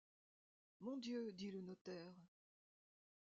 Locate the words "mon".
0.79-0.97